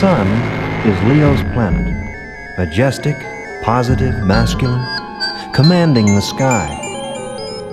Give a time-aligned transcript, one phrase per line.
[0.00, 0.28] sun
[0.86, 1.84] is Leo's planet.
[2.56, 3.16] Majestic,
[3.64, 4.86] positive, masculine,
[5.52, 6.68] commanding the sky,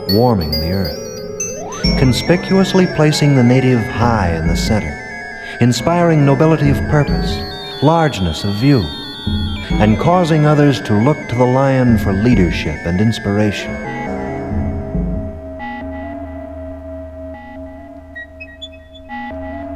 [0.09, 4.91] warming the earth, conspicuously placing the native high in the center,
[5.61, 7.37] inspiring nobility of purpose,
[7.83, 8.81] largeness of view,
[9.73, 13.71] and causing others to look to the lion for leadership and inspiration.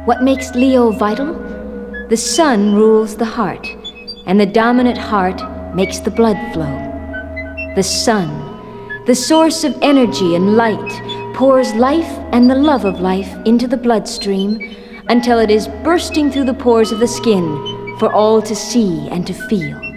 [0.04, 1.49] What makes Leo vital?
[2.10, 3.68] The sun rules the heart,
[4.26, 5.40] and the dominant heart
[5.76, 6.76] makes the blood flow.
[7.76, 13.32] The sun, the source of energy and light, pours life and the love of life
[13.44, 14.76] into the bloodstream
[15.08, 17.46] until it is bursting through the pores of the skin
[18.00, 19.89] for all to see and to feel.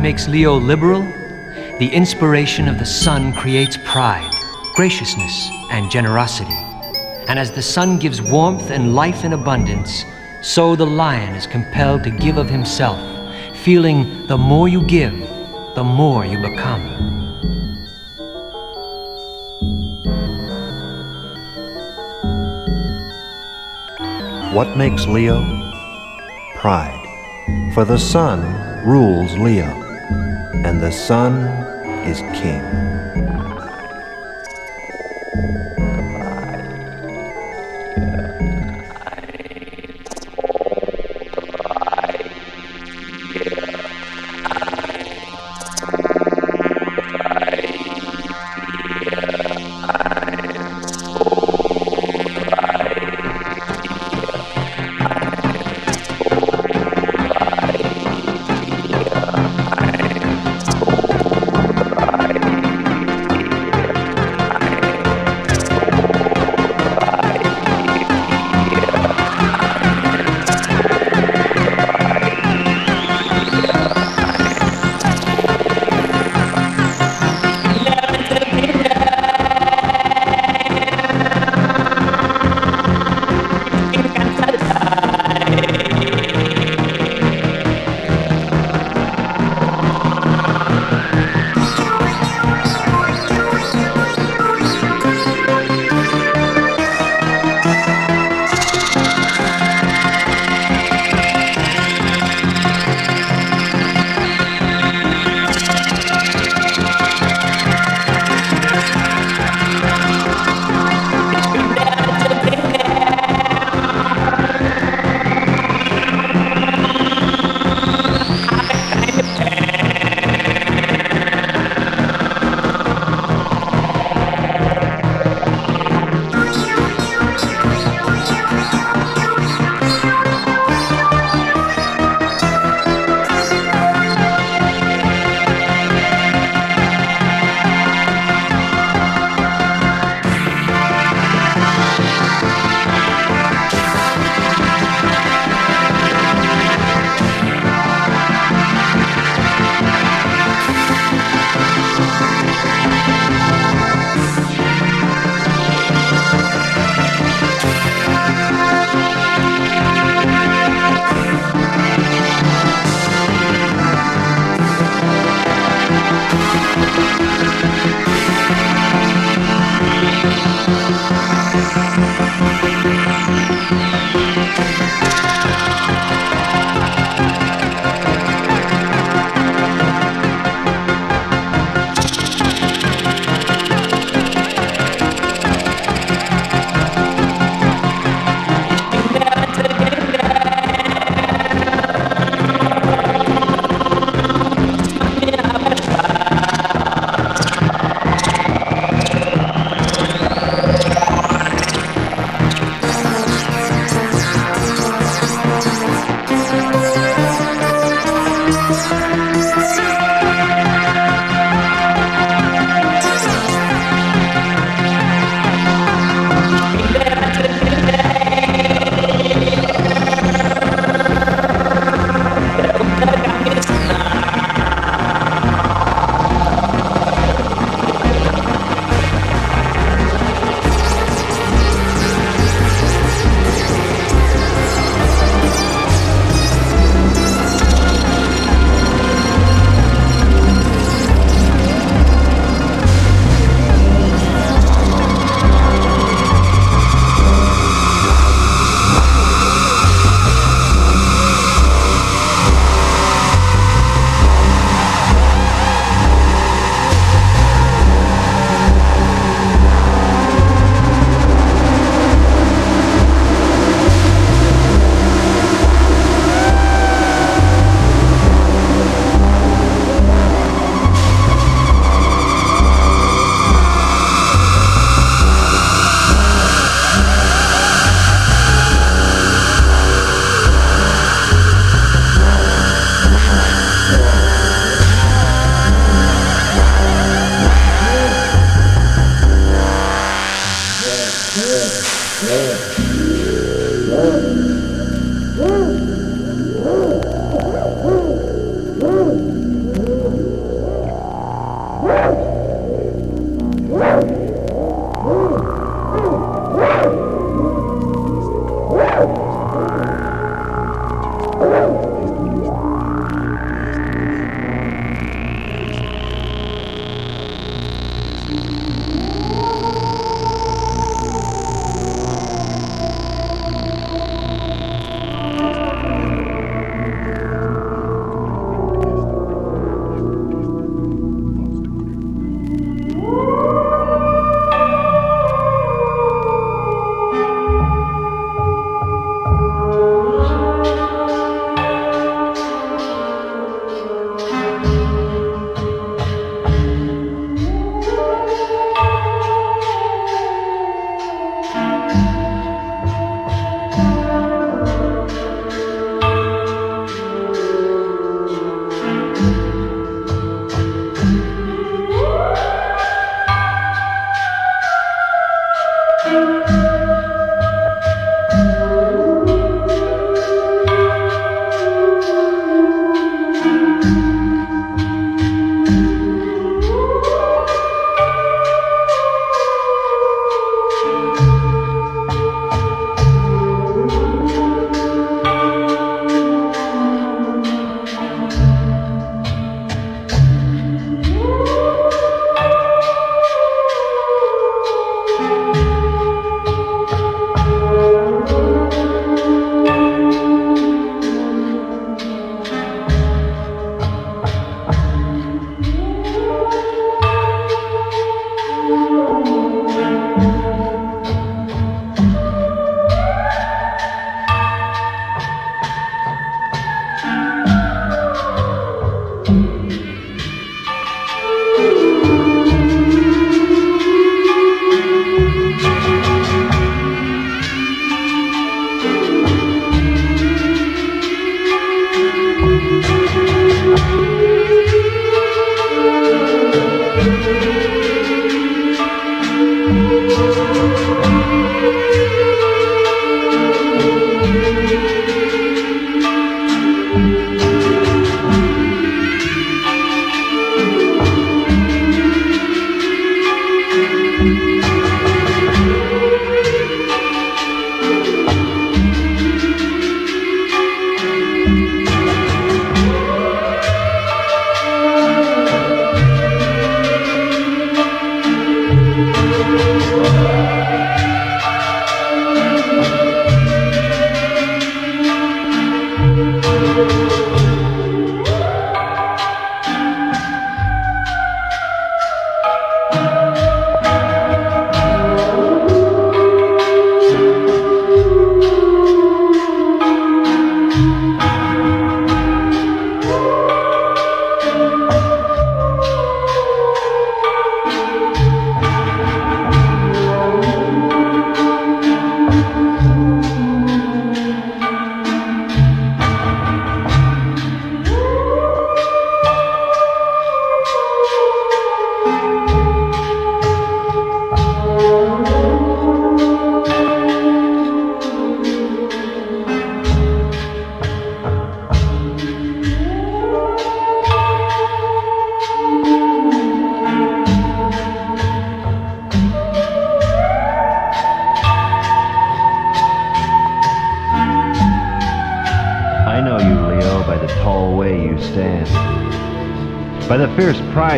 [0.00, 1.02] Makes Leo liberal?
[1.78, 4.30] The inspiration of the sun creates pride,
[4.74, 6.56] graciousness, and generosity.
[7.28, 10.04] And as the sun gives warmth and life in abundance,
[10.42, 12.98] so the lion is compelled to give of himself,
[13.58, 15.12] feeling the more you give,
[15.74, 17.10] the more you become.
[24.54, 25.40] What makes Leo?
[26.56, 26.96] Pride.
[27.74, 28.40] For the sun
[28.84, 29.89] rules Leo,
[30.52, 31.34] and the sun
[32.06, 32.99] is king.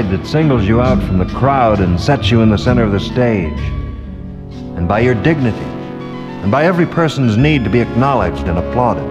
[0.00, 2.98] That singles you out from the crowd and sets you in the center of the
[2.98, 3.59] stage.
[4.78, 5.59] And by your dignity.
[5.59, 9.05] And by every person's need to be acknowledged and applauded.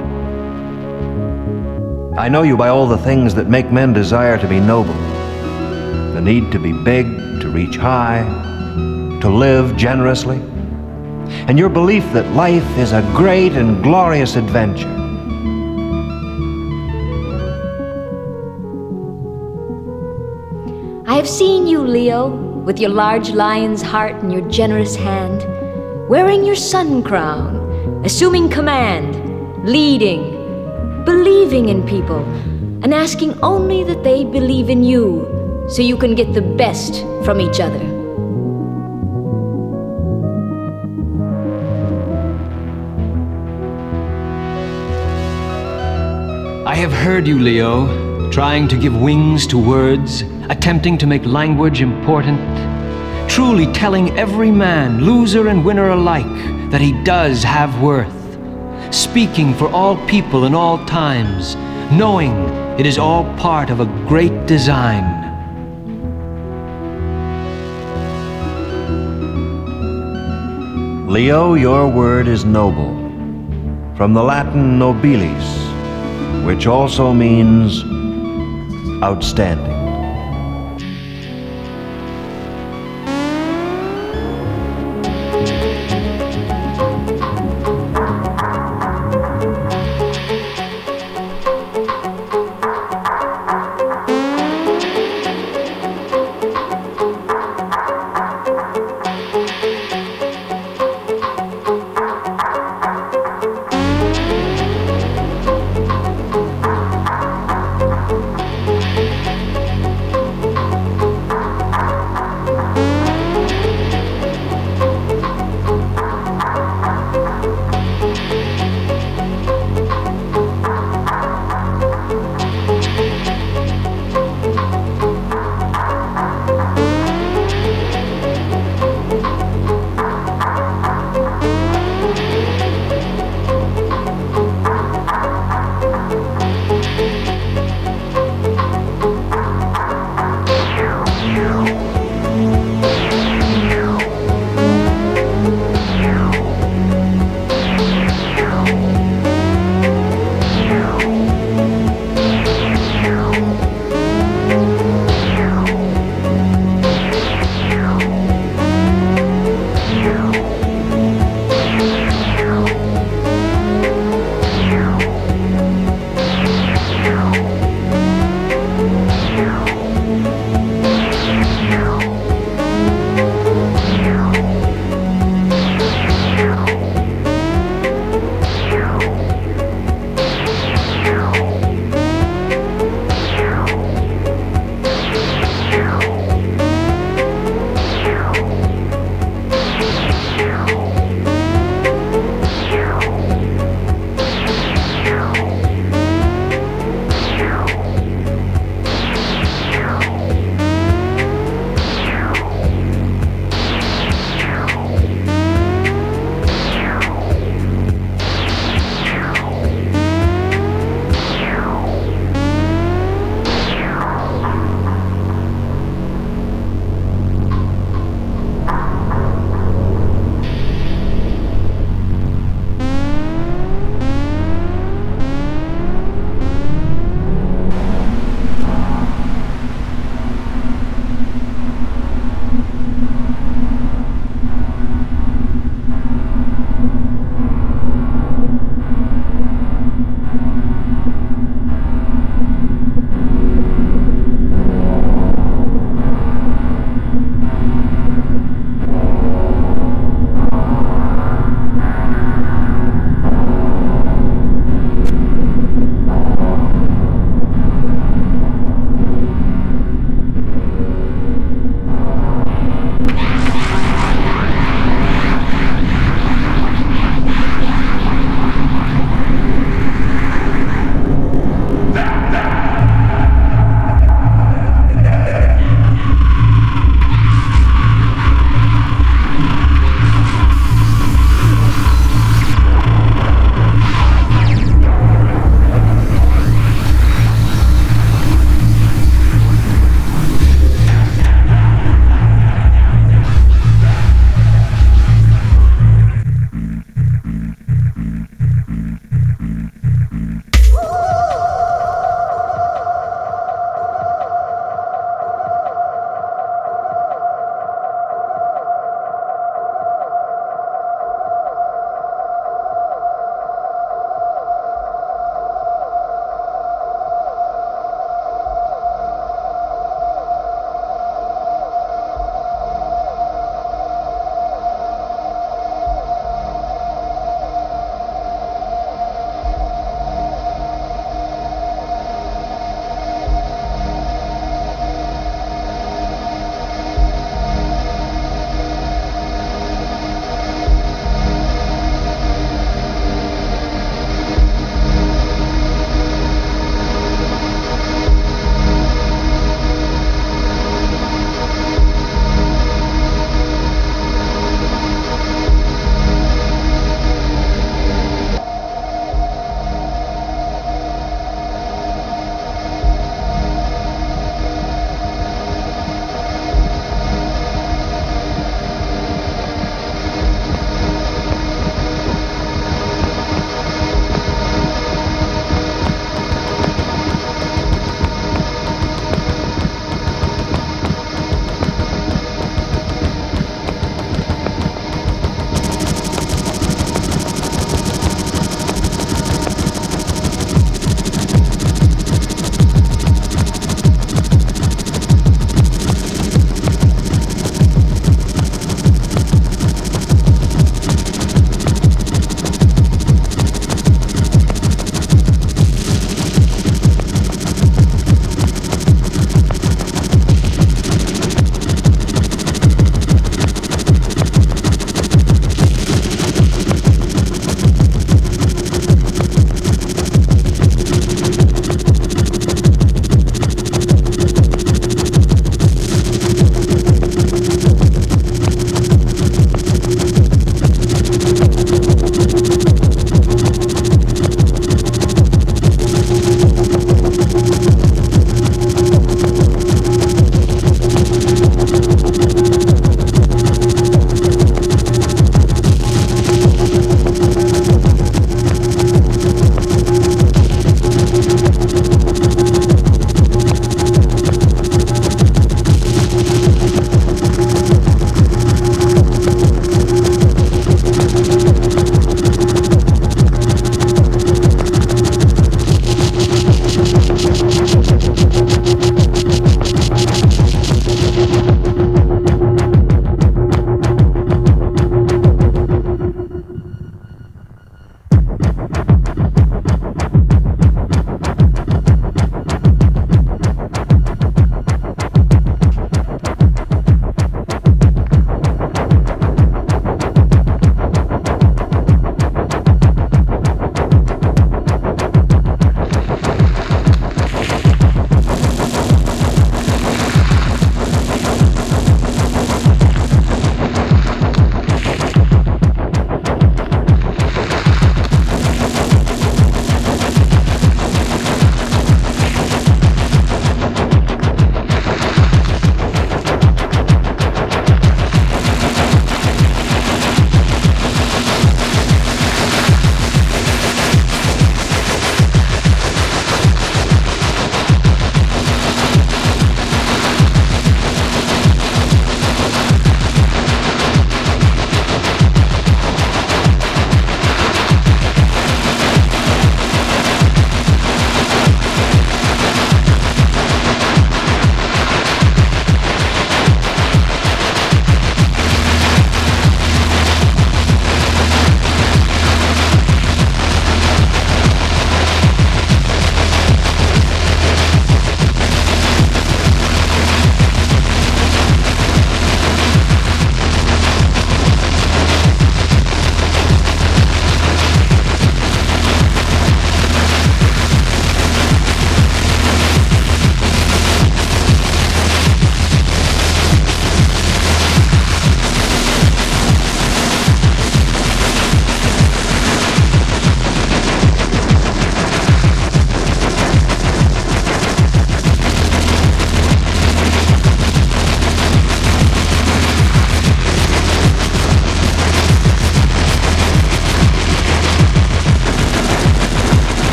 [2.18, 4.96] I know you by all the things that make men desire to be noble.
[6.16, 7.06] The need to be big,
[7.42, 8.24] to reach high,
[9.22, 10.38] to live generously.
[11.48, 14.91] And your belief that life is a great and glorious adventure.
[21.22, 22.30] Have seen you, Leo,
[22.66, 25.46] with your large lion's heart and your generous hand,
[26.10, 27.58] wearing your sun crown,
[28.04, 29.14] assuming command,
[29.64, 30.24] leading,
[31.06, 32.26] believing in people,
[32.82, 37.40] and asking only that they believe in you so you can get the best from
[37.40, 37.86] each other.
[46.66, 51.82] I have heard you, Leo, trying to give wings to words, attempting to make language
[51.82, 52.38] important,
[53.30, 56.26] truly telling every man, loser and winner alike,
[56.70, 58.14] that he does have worth,
[58.94, 61.56] speaking for all people in all times,
[61.94, 62.34] knowing
[62.78, 65.20] it is all part of a great design.
[71.08, 72.94] Leo, your word is noble,
[73.96, 77.86] from the Latin nobilis, which also means
[79.02, 79.81] outstanding.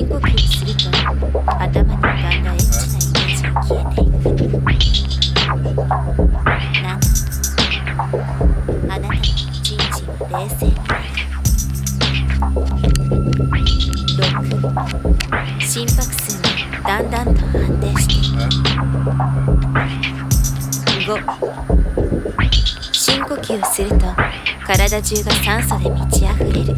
[0.00, 0.88] 深呼吸をすると
[1.60, 1.98] 頭に。
[1.98, 4.72] 浮かんだエッチなイメージが消えていく7
[8.88, 10.72] あなたのチンチンは冷静に。
[14.16, 16.48] なる6心拍数が
[16.88, 18.40] だんだんと安定していく
[21.04, 21.20] 5
[22.92, 24.06] 深呼吸をすると
[24.66, 26.74] 体中が酸素で満ち溢れる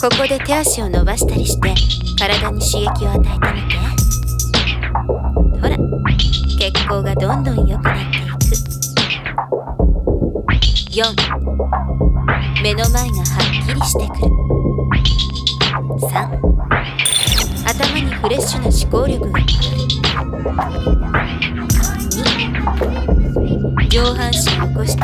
[0.00, 1.74] ここで手足を伸ばしたりして
[2.16, 3.76] 体に刺激を与えてみて。
[5.60, 5.76] ほら
[6.56, 8.28] 血行がどんどん良くなっていく。
[10.92, 11.02] 4
[12.62, 14.28] 目の前がはっきりしてくる。
[15.98, 16.06] 3
[17.66, 19.88] 頭にフレッシュな思考力が2
[23.88, 25.02] 上半身を起こして